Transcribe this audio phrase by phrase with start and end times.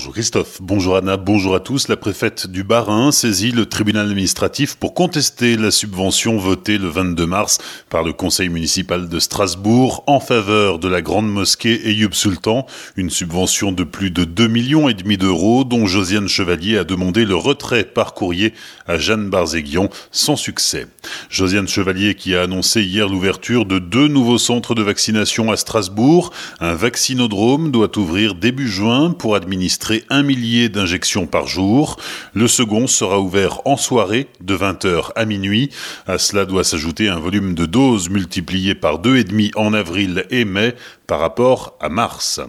[0.00, 1.88] Bonjour Christophe, bonjour Anna, bonjour à tous.
[1.88, 7.26] La préfète du Bas-Rhin saisit le tribunal administratif pour contester la subvention votée le 22
[7.26, 7.58] mars
[7.90, 12.66] par le conseil municipal de Strasbourg en faveur de la grande mosquée Eyub Sultan,
[12.96, 17.26] une subvention de plus de 2 millions et demi d'euros dont Josiane Chevalier a demandé
[17.26, 18.54] le retrait par courrier
[18.86, 20.86] à Jeanne Barzéguian sans succès.
[21.28, 26.30] Josiane Chevalier qui a annoncé hier l'ouverture de deux nouveaux centres de vaccination à Strasbourg.
[26.58, 31.96] Un vaccinodrome doit ouvrir début juin pour administrer un millier d'injections par jour.
[32.34, 35.70] Le second sera ouvert en soirée de 20h à minuit.
[36.06, 40.24] À cela doit s'ajouter un volume de doses multiplié par deux et demi en avril
[40.30, 40.74] et mai
[41.06, 42.40] par rapport à mars.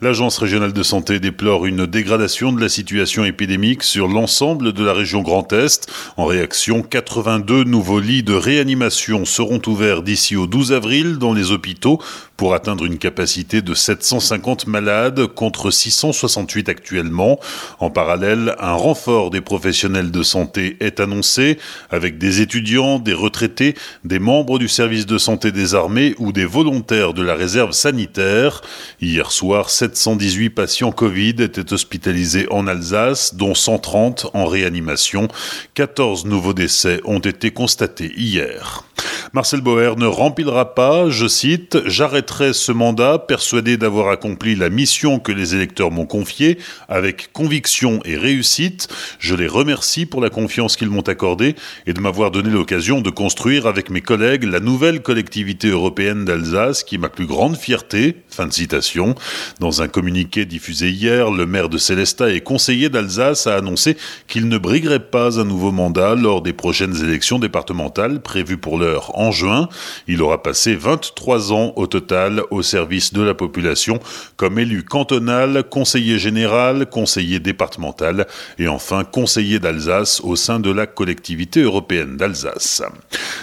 [0.00, 4.94] L'Agence régionale de santé déplore une dégradation de la situation épidémique sur l'ensemble de la
[4.94, 5.92] région Grand Est.
[6.16, 11.52] En réaction, 82 nouveaux lits de réanimation seront ouverts d'ici au 12 avril dans les
[11.52, 12.00] hôpitaux
[12.36, 17.38] pour atteindre une capacité de 750 malades contre 668 actuellement.
[17.78, 21.58] En parallèle, un renfort des professionnels de santé est annoncé
[21.90, 26.44] avec des étudiants, des retraités, des membres du service de santé des armées ou des
[26.44, 28.16] volontaires de la réserve sanitaire
[29.00, 35.28] Hier soir, 718 patients Covid étaient hospitalisés en Alsace, dont 130 en réanimation.
[35.74, 38.84] 14 nouveaux décès ont été constatés hier.
[39.36, 45.18] Marcel Boer ne remplira pas, je cite, J'arrêterai ce mandat persuadé d'avoir accompli la mission
[45.18, 46.56] que les électeurs m'ont confiée
[46.88, 48.88] avec conviction et réussite.
[49.18, 51.54] Je les remercie pour la confiance qu'ils m'ont accordée
[51.86, 56.82] et de m'avoir donné l'occasion de construire avec mes collègues la nouvelle collectivité européenne d'Alsace
[56.82, 58.22] qui est ma plus grande fierté.
[58.30, 59.16] Fin de citation.
[59.60, 63.98] Dans un communiqué diffusé hier, le maire de Célestat et conseiller d'Alsace a annoncé
[64.28, 69.12] qu'il ne briguerait pas un nouveau mandat lors des prochaines élections départementales prévues pour l'heure
[69.26, 69.68] en juin.
[70.06, 74.00] Il aura passé 23 ans au total au service de la population
[74.36, 78.26] comme élu cantonal, conseiller général, conseiller départemental
[78.58, 82.82] et enfin conseiller d'Alsace au sein de la collectivité européenne d'Alsace.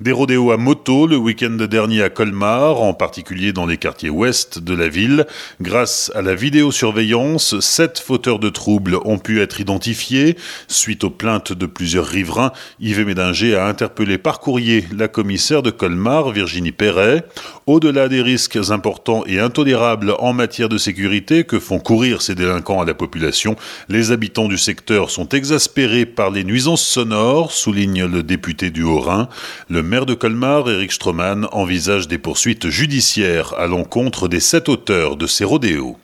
[0.00, 4.58] Des rodéos à moto le week-end dernier à Colmar, en particulier dans les quartiers ouest
[4.58, 5.26] de la ville.
[5.60, 10.36] Grâce à la vidéosurveillance, sept fauteurs de troubles ont pu être identifiés.
[10.68, 15.70] Suite aux plaintes de plusieurs riverains, Yves Médinger a interpellé par courrier la commissaire de
[15.72, 17.24] Colmar, Virginie Perret,
[17.66, 22.80] au-delà des risques importants et intolérables en matière de sécurité que font courir ces délinquants
[22.80, 23.56] à la population,
[23.88, 29.28] les habitants du secteur sont exaspérés par les nuisances sonores, souligne le député du Haut-Rhin.
[29.68, 35.16] Le maire de Colmar, Eric Stroman, envisage des poursuites judiciaires à l'encontre des sept auteurs
[35.16, 35.96] de ces rodéos.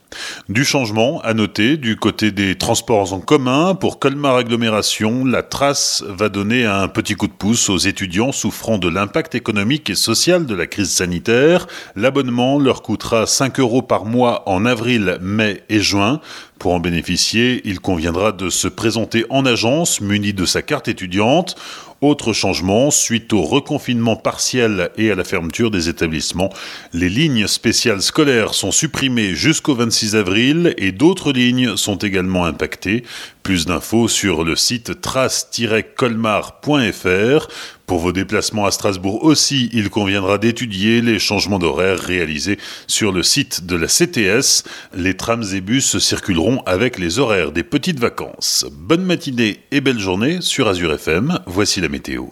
[0.48, 3.74] Du changement à noter du côté des transports en commun.
[3.74, 8.78] Pour Colmar Agglomération, la trace va donner un petit coup de pouce aux étudiants souffrant
[8.78, 11.66] de l'impact économique et social de la crise sanitaire.
[11.96, 16.20] L'abonnement leur coûtera 5 euros par mois en avril, mai et juin.
[16.62, 21.56] Pour en bénéficier, il conviendra de se présenter en agence muni de sa carte étudiante.
[22.00, 26.50] Autre changement, suite au reconfinement partiel et à la fermeture des établissements,
[26.92, 33.02] les lignes spéciales scolaires sont supprimées jusqu'au 26 avril et d'autres lignes sont également impactées.
[33.42, 37.48] Plus d'infos sur le site trace-colmar.fr.
[37.86, 43.22] Pour vos déplacements à Strasbourg aussi, il conviendra d'étudier les changements d'horaire réalisés sur le
[43.22, 44.62] site de la CTS.
[44.94, 48.64] Les trams et bus circuleront avec les horaires des petites vacances.
[48.70, 51.40] Bonne matinée et belle journée sur Azure FM.
[51.46, 52.26] Voici la météo.